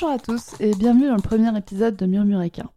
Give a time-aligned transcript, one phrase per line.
[0.00, 2.70] Bonjour à tous et bienvenue dans le premier épisode de Murmuréquin.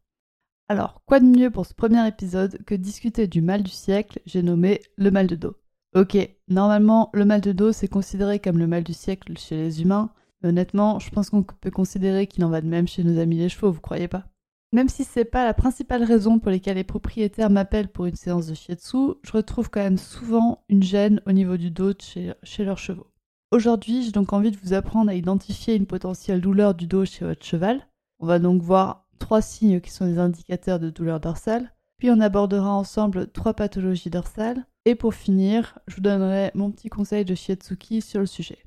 [0.70, 4.42] Alors, quoi de mieux pour ce premier épisode que discuter du mal du siècle, j'ai
[4.42, 5.56] nommé le mal de dos.
[5.94, 6.18] Ok,
[6.48, 10.10] normalement, le mal de dos c'est considéré comme le mal du siècle chez les humains,
[10.42, 13.38] mais honnêtement, je pense qu'on peut considérer qu'il en va de même chez nos amis
[13.38, 14.26] les chevaux, vous croyez pas?
[14.74, 18.48] Même si c'est pas la principale raison pour laquelle les propriétaires m'appellent pour une séance
[18.48, 22.66] de shiatsu, je retrouve quand même souvent une gêne au niveau du dos chez, chez
[22.66, 23.11] leurs chevaux.
[23.54, 27.26] Aujourd'hui, j'ai donc envie de vous apprendre à identifier une potentielle douleur du dos chez
[27.26, 27.86] votre cheval.
[28.22, 31.74] On va donc voir trois signes qui sont des indicateurs de douleur dorsale.
[31.98, 34.66] Puis on abordera ensemble trois pathologies dorsales.
[34.86, 38.60] Et pour finir, je vous donnerai mon petit conseil de Shiatsuki sur le sujet.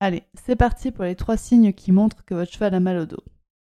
[0.00, 3.06] Allez, c'est parti pour les trois signes qui montrent que votre cheval a mal au
[3.06, 3.22] dos.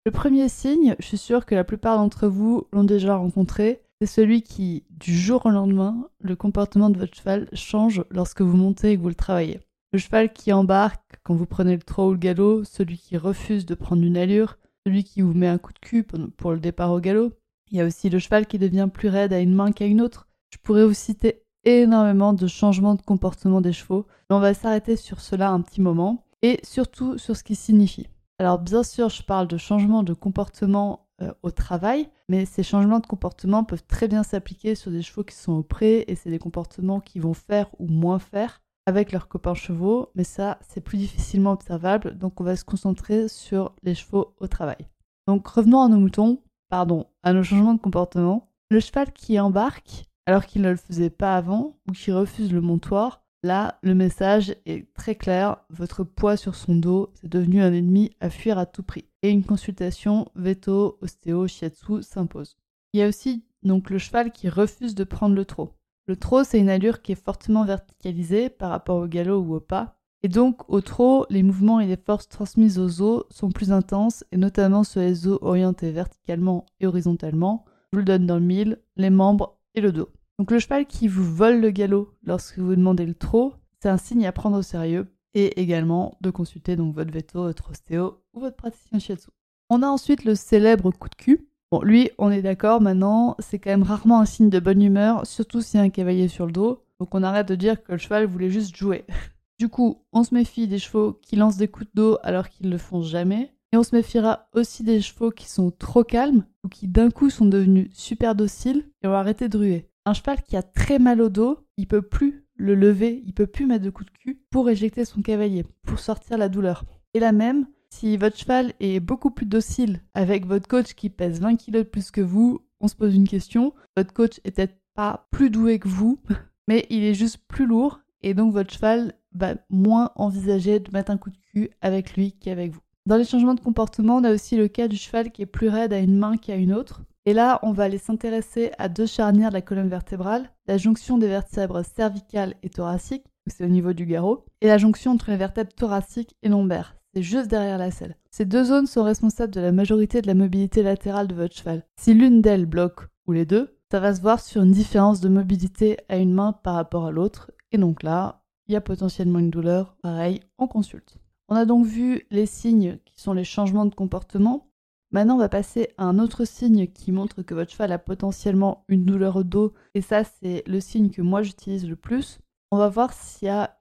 [0.06, 4.08] Le premier signe, je suis sûre que la plupart d'entre vous l'ont déjà rencontré, c'est
[4.08, 8.92] celui qui, du jour au lendemain, le comportement de votre cheval change lorsque vous montez
[8.92, 9.62] et que vous le travaillez.
[9.92, 13.66] Le cheval qui embarque quand vous prenez le trot ou le galop, celui qui refuse
[13.66, 16.92] de prendre une allure, celui qui vous met un coup de cul pour le départ
[16.92, 17.34] au galop.
[17.72, 20.02] Il y a aussi le cheval qui devient plus raide à une main qu'à une
[20.02, 20.28] autre.
[20.52, 24.96] Je pourrais vous citer énormément de changements de comportement des chevaux, mais on va s'arrêter
[24.96, 28.10] sur cela un petit moment, et surtout sur ce qui signifie.
[28.38, 33.00] Alors bien sûr, je parle de changements de comportement euh, au travail, mais ces changements
[33.00, 36.30] de comportement peuvent très bien s'appliquer sur des chevaux qui sont au pré, et c'est
[36.30, 40.82] des comportements qui vont faire ou moins faire avec leurs copains chevaux, mais ça, c'est
[40.82, 44.88] plus difficilement observable, donc on va se concentrer sur les chevaux au travail.
[45.28, 48.50] Donc revenons à nos moutons, pardon, à nos changements de comportement.
[48.72, 52.62] Le cheval qui embarque alors qu'il ne le faisait pas avant ou qui refuse le
[52.62, 57.72] montoir, là, le message est très clair, votre poids sur son dos, c'est devenu un
[57.72, 59.06] ennemi à fuir à tout prix.
[59.22, 62.58] Et une consultation veto, ostéo, shiatsu s'impose.
[62.94, 65.76] Il y a aussi donc le cheval qui refuse de prendre le trot.
[66.10, 69.60] Le trot, c'est une allure qui est fortement verticalisée par rapport au galop ou au
[69.60, 70.00] pas.
[70.24, 74.24] Et donc, au trot, les mouvements et les forces transmises aux os sont plus intenses,
[74.32, 77.64] et notamment sur les os orientés verticalement et horizontalement.
[77.92, 80.10] Je vous le donne dans le mille, les membres et le dos.
[80.40, 83.98] Donc le cheval qui vous vole le galop lorsque vous demandez le trot, c'est un
[83.98, 88.56] signe à prendre au sérieux, et également de consulter votre veto, votre ostéo ou votre
[88.56, 89.30] praticien shiatsu.
[89.70, 93.60] On a ensuite le célèbre coup de cul, Bon, lui, on est d'accord maintenant, c'est
[93.60, 96.48] quand même rarement un signe de bonne humeur, surtout s'il y a un cavalier sur
[96.48, 96.84] le dos.
[97.00, 99.06] Donc on arrête de dire que le cheval voulait juste jouer.
[99.60, 102.66] du coup, on se méfie des chevaux qui lancent des coups de dos alors qu'ils
[102.66, 103.54] ne le font jamais.
[103.72, 107.30] Et on se méfiera aussi des chevaux qui sont trop calmes ou qui d'un coup
[107.30, 109.90] sont devenus super dociles et ont arrêté de ruer.
[110.08, 113.46] Un cheval qui a très mal au dos, il peut plus le lever, il peut
[113.46, 116.84] plus mettre de coups de cul pour éjecter son cavalier, pour sortir la douleur.
[117.14, 121.42] Et la même, si votre cheval est beaucoup plus docile avec votre coach qui pèse
[121.42, 123.74] 20 kg de plus que vous, on se pose une question.
[123.98, 126.20] Votre coach est peut-être pas plus doué que vous,
[126.68, 131.12] mais il est juste plus lourd et donc votre cheval va moins envisager de mettre
[131.12, 132.82] un coup de cul avec lui qu'avec vous.
[133.06, 135.70] Dans les changements de comportement, on a aussi le cas du cheval qui est plus
[135.70, 137.02] raide à une main qu'à une autre.
[137.26, 141.18] Et là, on va aller s'intéresser à deux charnières de la colonne vertébrale, la jonction
[141.18, 145.38] des vertèbres cervicales et thoraciques, c'est au niveau du garrot, et la jonction entre les
[145.38, 148.16] vertèbres thoraciques et lombaires, c'est juste derrière la selle.
[148.32, 151.86] Ces deux zones sont responsables de la majorité de la mobilité latérale de votre cheval.
[152.00, 155.30] Si l'une d'elles bloque, ou les deux, ça va se voir sur une différence de
[155.30, 159.40] mobilité à une main par rapport à l'autre, et donc là, il y a potentiellement
[159.40, 161.18] une douleur, pareil, on consulte.
[161.48, 164.68] On a donc vu les signes qui sont les changements de comportement.
[165.12, 168.84] Maintenant, on va passer à un autre signe qui montre que votre cheval a potentiellement
[168.88, 172.40] une douleur au dos, et ça, c'est le signe que moi j'utilise le plus
[172.72, 173.76] on va voir s'il y a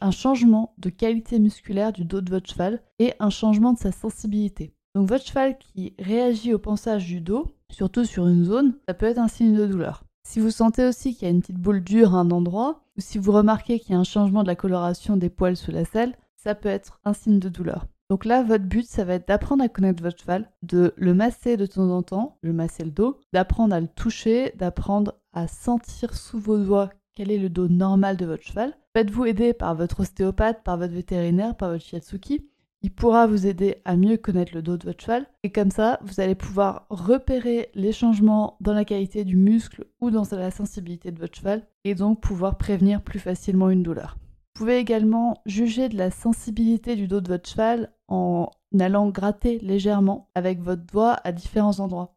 [0.00, 3.92] un changement de qualité musculaire du dos de votre cheval et un changement de sa
[3.92, 4.74] sensibilité.
[4.94, 9.06] Donc votre cheval qui réagit au pansage du dos, surtout sur une zone, ça peut
[9.06, 10.04] être un signe de douleur.
[10.24, 13.00] Si vous sentez aussi qu'il y a une petite boule dure à un endroit, ou
[13.00, 15.84] si vous remarquez qu'il y a un changement de la coloration des poils sous la
[15.84, 17.86] selle, ça peut être un signe de douleur.
[18.10, 21.56] Donc là, votre but, ça va être d'apprendre à connaître votre cheval, de le masser
[21.56, 26.14] de temps en temps, le masser le dos, d'apprendre à le toucher, d'apprendre à sentir
[26.14, 28.74] sous vos doigts quel est le dos normal de votre cheval?
[28.94, 32.48] Faites-vous aider par votre ostéopathe, par votre vétérinaire, par votre shiatsuki.
[32.84, 35.26] Il pourra vous aider à mieux connaître le dos de votre cheval.
[35.44, 40.10] Et comme ça, vous allez pouvoir repérer les changements dans la qualité du muscle ou
[40.10, 44.16] dans la sensibilité de votre cheval et donc pouvoir prévenir plus facilement une douleur.
[44.54, 49.58] Vous pouvez également juger de la sensibilité du dos de votre cheval en allant gratter
[49.60, 52.16] légèrement avec votre doigt à différents endroits.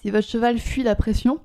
[0.00, 1.40] Si votre cheval fuit la pression,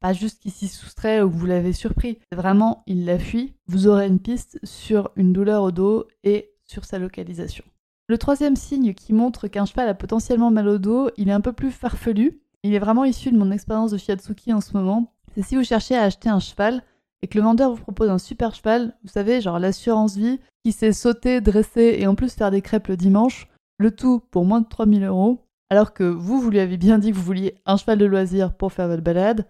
[0.00, 3.86] pas juste qu'il s'y soustrait ou que vous l'avez surpris, vraiment il la fuit, vous
[3.86, 7.64] aurez une piste sur une douleur au dos et sur sa localisation.
[8.06, 11.40] Le troisième signe qui montre qu'un cheval a potentiellement mal au dos, il est un
[11.40, 12.42] peu plus farfelu.
[12.62, 15.14] Il est vraiment issu de mon expérience de Shiatsuki en ce moment.
[15.34, 16.82] C'est si vous cherchez à acheter un cheval
[17.22, 20.72] et que le vendeur vous propose un super cheval, vous savez, genre l'assurance vie, qui
[20.72, 24.60] sait sauter, dresser et en plus faire des crêpes le dimanche, le tout pour moins
[24.60, 27.76] de 3000 euros, alors que vous, vous lui avez bien dit que vous vouliez un
[27.76, 29.46] cheval de loisir pour faire votre balade,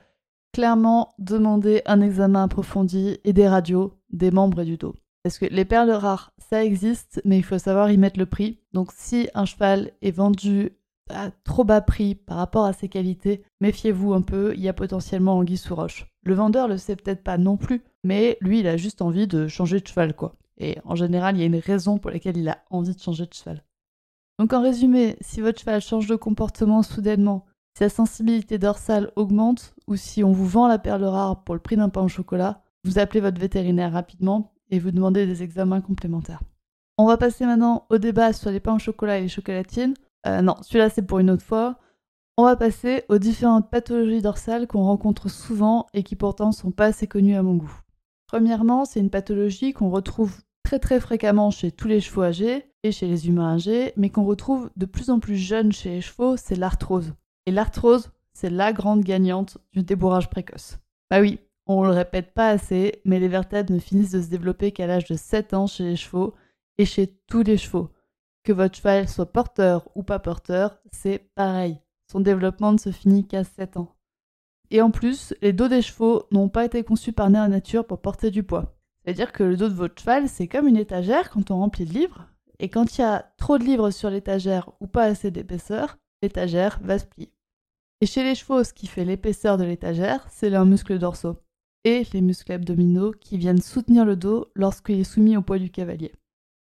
[0.52, 4.94] clairement demandez un examen approfondi et des radios des membres et du dos.
[5.22, 8.60] Parce que les perles rares, ça existe, mais il faut savoir y mettre le prix.
[8.72, 10.76] Donc si un cheval est vendu
[11.10, 14.74] à trop bas prix par rapport à ses qualités, méfiez-vous un peu, il y a
[14.74, 16.06] potentiellement anguille sous roche.
[16.22, 19.48] Le vendeur le sait peut-être pas non plus, mais lui il a juste envie de
[19.48, 20.36] changer de cheval quoi.
[20.58, 23.26] Et en général, il y a une raison pour laquelle il a envie de changer
[23.26, 23.63] de cheval.
[24.38, 29.74] Donc en résumé, si votre cheval change de comportement soudainement, si sa sensibilité dorsale augmente
[29.86, 32.62] ou si on vous vend la perle rare pour le prix d'un pain au chocolat,
[32.84, 36.42] vous appelez votre vétérinaire rapidement et vous demandez des examens complémentaires.
[36.98, 39.94] On va passer maintenant au débat sur les pains au chocolat et les chocolatines.
[40.26, 41.78] Euh, non, celui-là c'est pour une autre fois.
[42.36, 46.86] On va passer aux différentes pathologies dorsales qu'on rencontre souvent et qui pourtant sont pas
[46.86, 47.80] assez connues à mon goût.
[48.26, 52.90] Premièrement, c'est une pathologie qu'on retrouve très très fréquemment chez tous les chevaux âgés et
[52.90, 56.36] chez les humains âgés, mais qu'on retrouve de plus en plus jeune chez les chevaux,
[56.36, 57.14] c'est l'arthrose.
[57.46, 60.78] Et l'arthrose, c'est la grande gagnante du débourrage précoce.
[61.10, 64.72] Bah oui, on le répète pas assez, mais les vertèbres ne finissent de se développer
[64.72, 66.34] qu'à l'âge de 7 ans chez les chevaux
[66.78, 67.90] et chez tous les chevaux.
[68.42, 71.78] Que votre cheval soit porteur ou pas porteur, c'est pareil.
[72.10, 73.94] Son développement ne se finit qu'à 7 ans.
[74.70, 78.30] Et en plus, les dos des chevaux n'ont pas été conçus par nature pour porter
[78.30, 78.74] du poids.
[79.04, 81.92] C'est-à-dire que le dos de votre cheval, c'est comme une étagère quand on remplit de
[81.92, 82.26] livres,
[82.58, 86.78] et quand il y a trop de livres sur l'étagère ou pas assez d'épaisseur, l'étagère
[86.82, 87.32] va se plier.
[88.00, 91.36] Et chez les chevaux, ce qui fait l'épaisseur de l'étagère, c'est leurs muscles dorsaux
[91.84, 95.70] et les muscles abdominaux qui viennent soutenir le dos lorsqu'il est soumis au poids du
[95.70, 96.12] cavalier.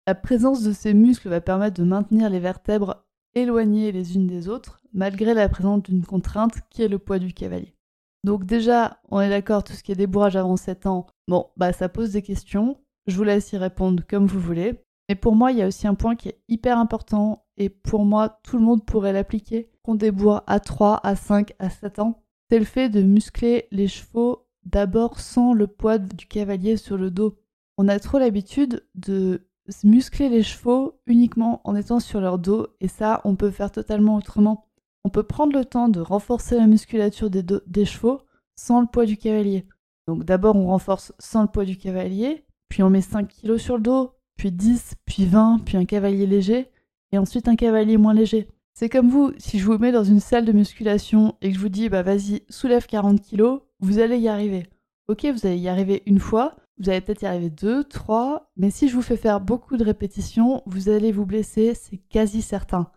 [0.06, 4.48] La présence de ces muscles va permettre de maintenir les vertèbres éloignées les unes des
[4.48, 7.74] autres, malgré la présence d'une contrainte qui est le poids du cavalier.
[8.24, 11.72] Donc déjà, on est d'accord, tout ce qui est débourrage avant 7 ans, bon, bah
[11.72, 14.80] ça pose des questions, je vous laisse y répondre comme vous voulez.
[15.08, 18.06] Mais pour moi, il y a aussi un point qui est hyper important, et pour
[18.06, 22.22] moi, tout le monde pourrait l'appliquer, qu'on débourre à 3, à 5, à 7 ans,
[22.50, 27.10] c'est le fait de muscler les chevaux d'abord sans le poids du cavalier sur le
[27.10, 27.38] dos.
[27.76, 29.46] On a trop l'habitude de
[29.82, 34.16] muscler les chevaux uniquement en étant sur leur dos et ça on peut faire totalement
[34.16, 34.68] autrement.
[35.04, 38.22] On peut prendre le temps de renforcer la musculature des, chevaux
[38.56, 39.66] sans le poids du cavalier.
[40.06, 43.76] Donc d'abord on renforce sans le poids du cavalier, puis on met 5 kg sur
[43.76, 46.70] le dos, puis 10, puis 20, puis un cavalier léger,
[47.12, 48.48] et ensuite un cavalier moins léger.
[48.72, 51.60] C'est comme vous, si je vous mets dans une salle de musculation et que je
[51.60, 54.66] vous dis bah vas-y soulève 40 kg, vous allez y arriver.
[55.08, 58.70] Ok, vous allez y arriver une fois, vous allez peut-être y arriver deux, trois, mais
[58.70, 62.90] si je vous fais faire beaucoup de répétitions, vous allez vous blesser, c'est quasi certain.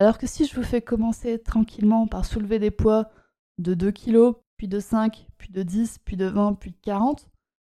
[0.00, 3.10] Alors que si je vous fais commencer tranquillement par soulever des poids
[3.58, 7.28] de 2 kg, puis de 5, puis de 10, puis de 20, puis de 40,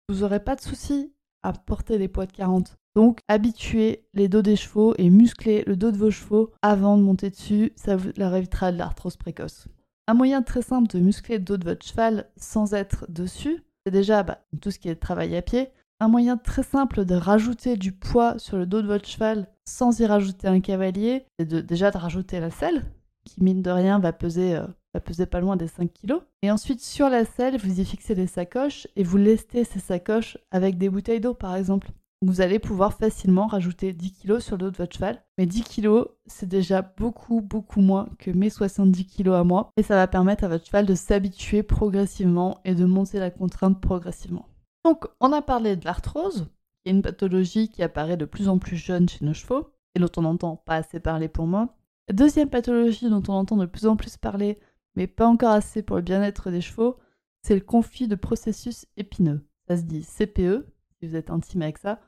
[0.08, 1.12] vous n'aurez pas de souci
[1.44, 2.76] à porter des poids de 40.
[2.96, 7.02] Donc habituez les dos des chevaux et musclez le dos de vos chevaux avant de
[7.02, 9.68] monter dessus, ça vous leur évitera de l'arthrose précoce.
[10.08, 13.92] Un moyen très simple de muscler le dos de votre cheval sans être dessus, c'est
[13.92, 15.68] déjà bah, tout ce qui est travail à pied.
[15.98, 19.98] Un moyen très simple de rajouter du poids sur le dos de votre cheval sans
[19.98, 22.84] y rajouter un cavalier, c'est déjà de rajouter la selle,
[23.24, 26.16] qui mine de rien va peser, euh, va peser pas loin des 5 kg.
[26.42, 30.36] Et ensuite sur la selle, vous y fixez des sacoches et vous lestez ces sacoches
[30.50, 31.90] avec des bouteilles d'eau par exemple
[32.22, 35.22] vous allez pouvoir facilement rajouter 10 kg sur le dos de votre cheval.
[35.38, 39.70] Mais 10 kg, c'est déjà beaucoup, beaucoup moins que mes 70 kg à moi.
[39.76, 43.80] Et ça va permettre à votre cheval de s'habituer progressivement et de monter la contrainte
[43.80, 44.46] progressivement.
[44.86, 46.46] Donc, on a parlé de l'arthrose,
[46.84, 49.98] qui est une pathologie qui apparaît de plus en plus jeune chez nos chevaux, et
[49.98, 51.74] dont on n'entend pas assez parler pour moi.
[52.12, 54.60] Deuxième pathologie dont on entend de plus en plus parler,
[54.94, 56.98] mais pas encore assez pour le bien-être des chevaux,
[57.42, 59.44] c'est le conflit de processus épineux.
[59.66, 60.64] Ça se dit CPE,
[61.00, 61.98] si vous êtes intime avec ça.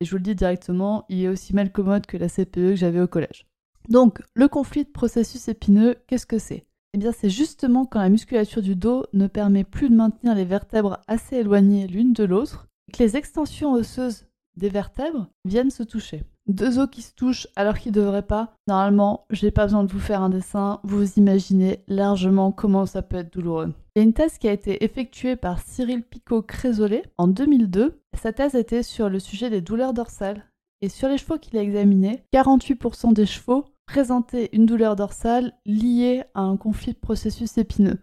[0.00, 2.76] Et je vous le dis directement, il est aussi mal commode que la CPE que
[2.76, 3.46] j'avais au collège.
[3.88, 6.66] Donc, le conflit de processus épineux, qu'est-ce que c'est?
[7.00, 10.98] Eh c'est justement quand la musculature du dos ne permet plus de maintenir les vertèbres
[11.06, 14.26] assez éloignées l'une de l'autre, que les extensions osseuses
[14.56, 16.24] des vertèbres viennent se toucher.
[16.48, 18.54] Deux os qui se touchent alors qu'ils ne devraient pas.
[18.66, 23.18] Normalement, j'ai pas besoin de vous faire un dessin, vous imaginez largement comment ça peut
[23.18, 23.72] être douloureux.
[23.94, 28.00] Il y a une thèse qui a été effectuée par Cyril Picot-Crésolé en 2002.
[28.20, 30.44] Sa thèse était sur le sujet des douleurs dorsales.
[30.80, 36.22] Et sur les chevaux qu'il a examinés, 48% des chevaux présenter une douleur dorsale liée
[36.34, 37.98] à un conflit de processus épineux.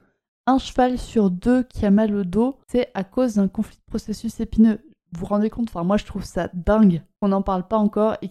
[0.48, 3.86] Un cheval sur deux qui a mal au dos, c'est à cause d'un conflit de
[3.86, 4.80] processus épineux.
[5.12, 8.18] Vous vous rendez compte Enfin, moi, je trouve ça dingue qu'on n'en parle pas encore
[8.24, 8.30] et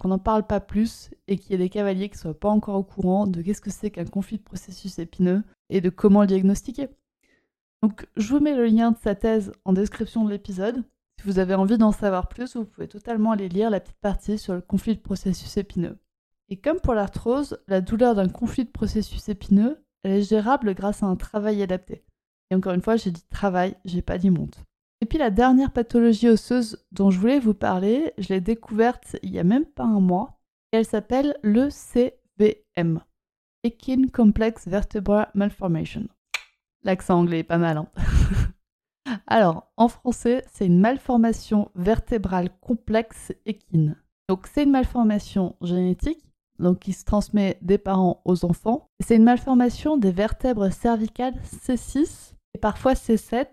[0.00, 2.74] qu'on n'en parle pas plus et qu'il y ait des cavaliers qui soient pas encore
[2.74, 6.26] au courant de qu'est-ce que c'est qu'un conflit de processus épineux et de comment le
[6.26, 6.88] diagnostiquer.
[7.80, 10.82] Donc, je vous mets le lien de sa thèse en description de l'épisode.
[11.20, 14.36] Si vous avez envie d'en savoir plus, vous pouvez totalement aller lire la petite partie
[14.36, 15.96] sur le conflit de processus épineux.
[16.50, 21.02] Et comme pour l'arthrose, la douleur d'un conflit de processus épineux, elle est gérable grâce
[21.02, 22.04] à un travail adapté.
[22.50, 24.64] Et encore une fois, j'ai dit travail, j'ai pas dit monte.
[25.00, 29.30] Et puis la dernière pathologie osseuse dont je voulais vous parler, je l'ai découverte il
[29.30, 30.40] y a même pas un mois,
[30.72, 33.00] et elle s'appelle le CVM,
[33.64, 36.08] Ekin Complex Vertebral Malformation.
[36.82, 37.88] L'accent anglais est pas mal, hein
[39.26, 43.96] Alors, en français, c'est une malformation vertébrale complexe équine.
[44.28, 46.27] Donc, c'est une malformation génétique
[46.58, 48.88] donc qui se transmet des parents aux enfants.
[49.00, 53.46] C'est une malformation des vertèbres cervicales C6 et parfois C7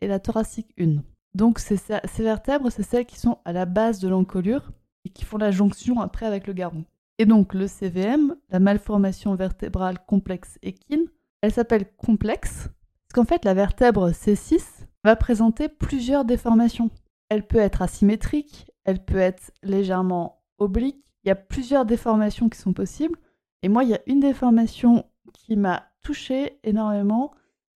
[0.00, 1.02] et la thoracique 1.
[1.34, 1.78] Donc ces,
[2.18, 4.70] vertèbres, c'est celles qui sont à la base de l'encolure
[5.04, 6.84] et qui font la jonction après avec le garrot.
[7.18, 11.06] Et donc le CVM, la malformation vertébrale complexe équine,
[11.42, 12.68] elle s'appelle complexe
[13.08, 14.62] parce qu'en fait la vertèbre C6
[15.04, 16.90] va présenter plusieurs déformations.
[17.28, 22.58] Elle peut être asymétrique, elle peut être légèrement oblique, il y a plusieurs déformations qui
[22.58, 23.18] sont possibles.
[23.62, 27.32] Et moi, il y a une déformation qui m'a touchée énormément,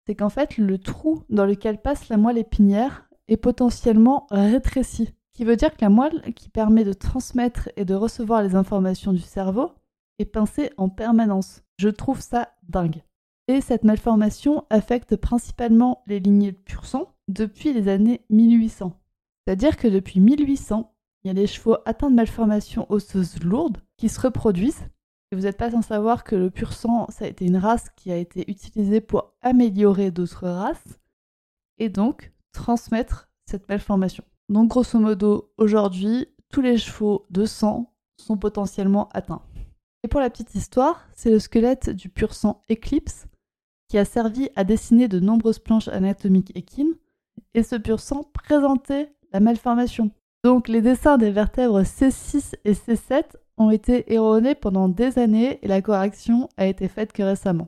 [0.05, 5.15] c'est qu'en fait, le trou dans lequel passe la moelle épinière est potentiellement rétréci.
[5.33, 9.13] Qui veut dire que la moelle qui permet de transmettre et de recevoir les informations
[9.13, 9.71] du cerveau
[10.19, 11.63] est pincée en permanence.
[11.77, 13.03] Je trouve ça dingue.
[13.47, 18.93] Et cette malformation affecte principalement les lignées de pur sang depuis les années 1800.
[19.47, 24.09] C'est-à-dire que depuis 1800, il y a des chevaux atteints de malformations osseuses lourdes qui
[24.09, 24.87] se reproduisent.
[25.31, 27.89] Et vous n'êtes pas sans savoir que le pur sang, ça a été une race
[27.95, 30.99] qui a été utilisée pour améliorer d'autres races
[31.77, 34.23] et donc transmettre cette malformation.
[34.49, 39.43] Donc grosso modo, aujourd'hui, tous les chevaux de sang sont potentiellement atteints.
[40.03, 43.27] Et pour la petite histoire, c'est le squelette du pur sang Eclipse
[43.89, 46.93] qui a servi à dessiner de nombreuses planches anatomiques équines,
[47.55, 50.11] et ce pur sang présentait la malformation.
[50.43, 53.23] Donc les dessins des vertèbres C6 et C7
[53.57, 57.67] ont été erronés pendant des années et la correction a été faite que récemment.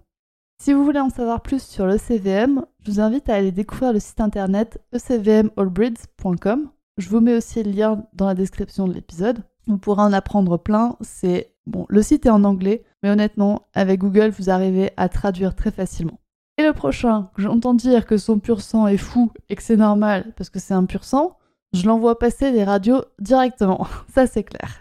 [0.62, 4.00] Si vous voulez en savoir plus sur l'ECVM, je vous invite à aller découvrir le
[4.00, 6.70] site internet ecvmallbreeds.com.
[6.98, 9.44] Je vous mets aussi le lien dans la description de l'épisode.
[9.68, 10.98] Vous pourrez en apprendre plein.
[11.02, 15.56] C'est bon, le site est en anglais, mais honnêtement, avec Google, vous arrivez à traduire
[15.56, 16.20] très facilement.
[16.58, 20.32] Et le prochain, j'entends dire que son pur sang est fou et que c'est normal
[20.38, 21.38] parce que c'est un pur sang,
[21.74, 23.88] je l'envoie passer les radios directement.
[24.14, 24.80] Ça, c'est clair.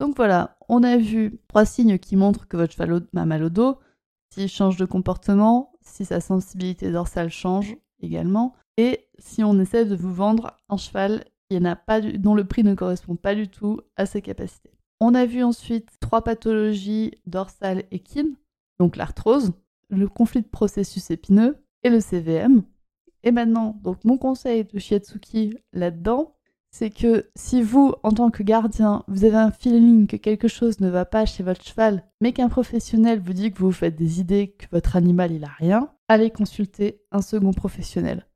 [0.00, 3.50] Donc voilà, on a vu trois signes qui montrent que votre cheval a mal au
[3.50, 3.78] dos,
[4.32, 9.94] s'il change de comportement, si sa sensibilité dorsale change également, et si on essaie de
[9.94, 11.24] vous vendre un cheval
[12.18, 14.70] dont le prix ne correspond pas du tout à ses capacités.
[15.00, 18.36] On a vu ensuite trois pathologies dorsales équines,
[18.78, 19.52] donc l'arthrose,
[19.88, 22.62] le conflit de processus épineux et le CVM.
[23.22, 26.34] Et maintenant, donc mon conseil de Shiatsuki là-dedans,
[26.70, 30.80] c'est que si vous, en tant que gardien, vous avez un feeling que quelque chose
[30.80, 33.96] ne va pas chez votre cheval, mais qu'un professionnel vous dit que vous vous faites
[33.96, 38.26] des idées, que votre animal il a rien, allez consulter un second professionnel.